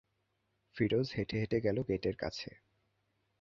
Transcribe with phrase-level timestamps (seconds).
[0.75, 2.49] ফিরোজ হেঁটে-হেঁটে গেল গেটের কাছে।